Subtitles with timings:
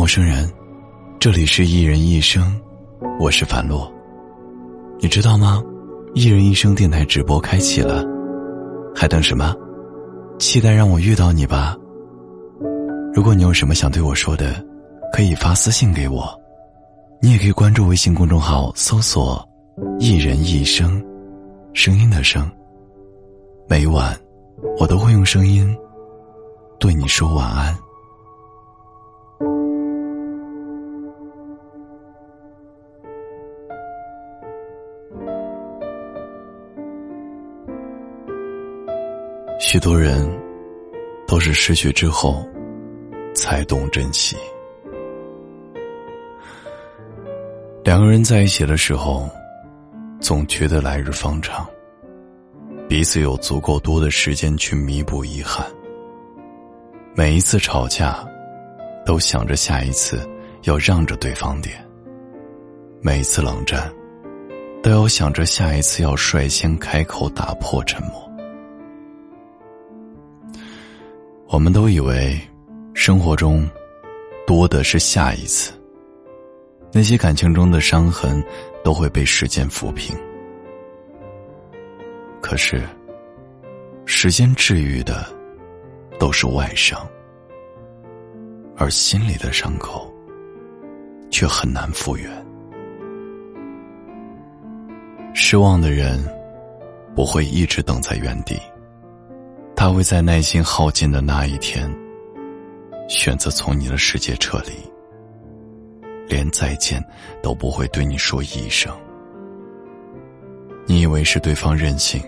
[0.00, 0.50] 陌生人，
[1.18, 2.58] 这里是一人一生，
[3.20, 3.92] 我是樊洛。
[4.98, 5.62] 你知道吗？
[6.14, 8.02] 一人一生电台直播开启了，
[8.94, 9.54] 还等什么？
[10.38, 11.76] 期待让我遇到你吧。
[13.12, 14.64] 如果你有什么想对我说的，
[15.12, 16.34] 可以发私信给我。
[17.20, 19.46] 你也可以关注微信公众号，搜索
[20.00, 20.98] “一人一生”，
[21.74, 22.50] 声音的声。
[23.68, 24.18] 每晚，
[24.78, 25.76] 我都会用声音
[26.78, 27.76] 对你说晚安。
[39.72, 40.28] 许多人
[41.28, 42.44] 都是失去之后
[43.36, 44.36] 才懂珍惜。
[47.84, 49.30] 两个人在一起的时候，
[50.20, 51.64] 总觉得来日方长，
[52.88, 55.64] 彼此有足够多的时间去弥补遗憾。
[57.14, 58.28] 每一次吵架，
[59.06, 60.28] 都想着下一次
[60.64, 61.76] 要让着对方点；
[63.00, 63.88] 每一次冷战，
[64.82, 68.29] 都要想着下一次要率先开口打破沉默。
[71.52, 72.40] 我们都以为，
[72.94, 73.68] 生活中
[74.46, 75.72] 多的是下一次。
[76.92, 78.40] 那些感情中的伤痕
[78.84, 80.16] 都会被时间抚平，
[82.40, 82.80] 可是，
[84.06, 85.26] 时间治愈的
[86.20, 87.04] 都是外伤，
[88.76, 90.08] 而心里的伤口
[91.32, 92.30] 却很难复原。
[95.34, 96.24] 失望的人
[97.12, 98.56] 不会一直等在原地。
[99.80, 101.90] 他会在耐心耗尽的那一天，
[103.08, 104.72] 选择从你的世界撤离，
[106.28, 107.02] 连再见
[107.42, 108.94] 都不会对你说一声。
[110.84, 112.22] 你以为是对方任性，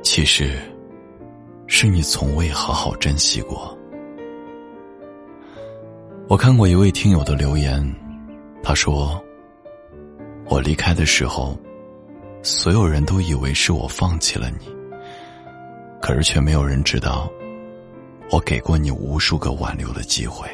[0.00, 0.58] 其实
[1.66, 3.76] 是你从未好好珍惜过。
[6.26, 7.86] 我看过一位听友的留言，
[8.62, 9.22] 他说
[10.48, 11.54] ：“我离开的时候，
[12.42, 14.66] 所有人都以为是我放弃了你。”
[16.10, 17.30] 可是却没有人知道，
[18.32, 20.44] 我给过你无数个挽留的机会，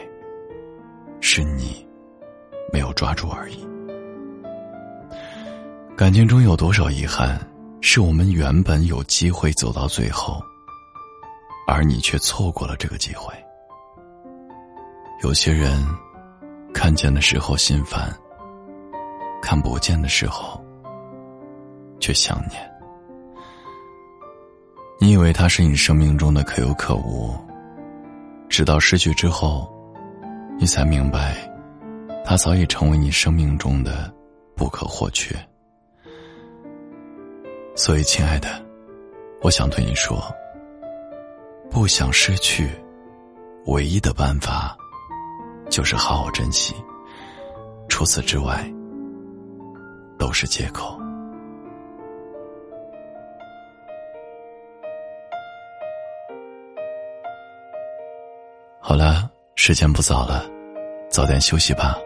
[1.22, 1.88] 是你
[2.70, 3.66] 没有抓住而已。
[5.96, 7.40] 感情中有多少遗憾，
[7.80, 10.42] 是我们原本有机会走到最后，
[11.66, 13.32] 而你却错过了这个机会。
[15.22, 15.82] 有些人
[16.74, 18.14] 看见的时候心烦，
[19.40, 20.62] 看不见的时候
[21.98, 22.75] 却想念。
[24.98, 27.34] 你以为他是你生命中的可有可无，
[28.48, 29.70] 直到失去之后，
[30.58, 31.36] 你才明白，
[32.24, 34.10] 他早已成为你生命中的
[34.56, 35.36] 不可或缺。
[37.74, 38.48] 所以，亲爱的，
[39.42, 40.18] 我想对你说：
[41.70, 42.70] 不想失去，
[43.66, 44.74] 唯一的办法
[45.68, 46.74] 就是好好珍惜，
[47.86, 48.66] 除此之外，
[50.18, 50.98] 都是借口。
[58.88, 60.48] 好了，时间不早了，
[61.10, 61.98] 早点休息吧。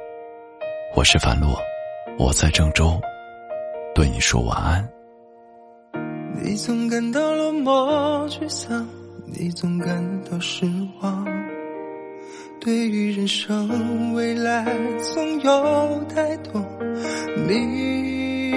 [0.96, 1.60] 我是樊洛，
[2.18, 2.98] 我在郑州，
[3.94, 4.88] 对你说晚安。
[6.42, 8.88] 你总感到落寞沮丧，
[9.26, 10.64] 你总感到失
[11.02, 11.26] 望，
[12.62, 14.64] 对于人生未来
[15.12, 16.62] 总有太多
[17.46, 18.54] 迷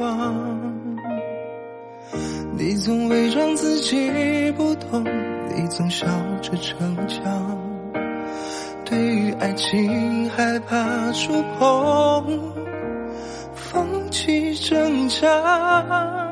[0.00, 0.34] 惘，
[2.56, 5.04] 你总会让自己不懂。
[5.54, 6.06] 你总笑
[6.40, 7.58] 着逞强，
[8.84, 12.40] 对于爱情害怕触碰，
[13.54, 16.28] 放弃挣扎。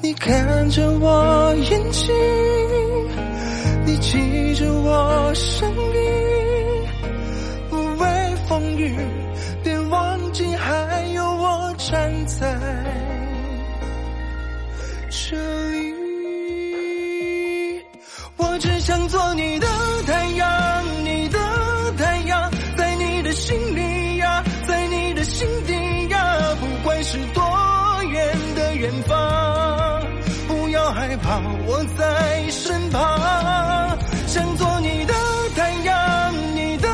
[0.00, 2.14] 你看着我眼睛，
[3.84, 6.88] 你记着我声音，
[7.68, 8.96] 不畏风雨，
[19.08, 19.66] 做你的
[20.06, 21.38] 太阳，你的
[21.96, 27.42] 太阳，在你的心里呀，在你的心底呀，不管是多
[28.10, 30.02] 远的远方，
[30.48, 33.98] 不要害怕，我在身旁。
[34.26, 35.14] 想做你的
[35.54, 36.88] 太阳，你的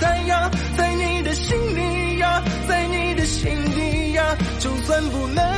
[0.00, 5.57] 太阳，在你的心里呀，在你的心底呀，就算不能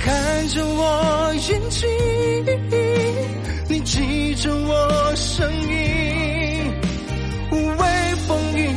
[0.00, 1.88] 看着我眼睛，
[3.68, 6.72] 你记着我声音，
[7.50, 8.74] 无畏风雨，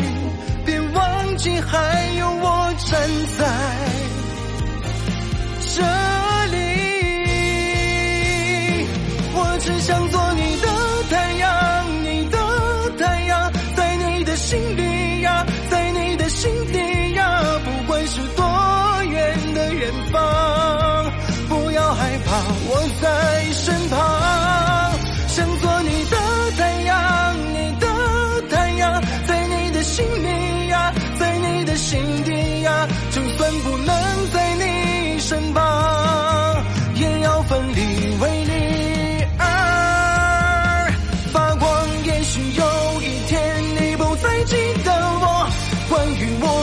[0.65, 2.99] 别忘记还有我站
[3.37, 3.39] 在
[5.75, 5.81] 这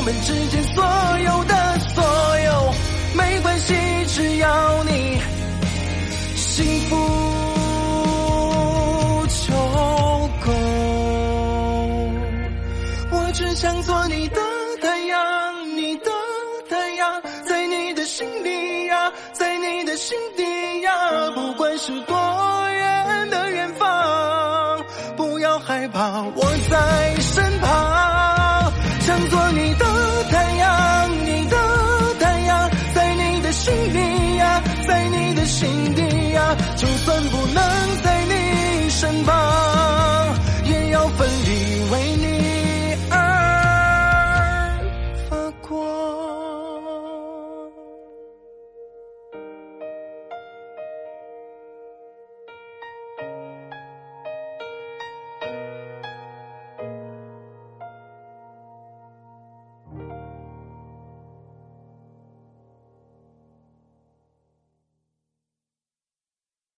[0.08, 0.82] 们之间所
[1.19, 2.02] 有的所
[2.40, 2.72] 有，
[3.14, 3.75] 没关系，
[4.06, 5.20] 只要你
[6.34, 6.96] 幸福
[9.28, 9.52] 就
[10.46, 10.50] 够。
[13.10, 14.40] 我只想做你的
[14.81, 16.11] 太阳，你的
[16.70, 20.43] 太阳，在你的心里呀，在你的心底
[20.81, 20.90] 呀，
[21.34, 22.16] 不管是多
[22.70, 24.82] 远的远方，
[25.19, 27.97] 不要害怕，我在身旁，
[29.30, 29.84] 做你的
[30.30, 31.56] 太阳，你的
[32.20, 39.38] 太阳，在你的心里呀，在你的心底呀，就算不能在你身旁。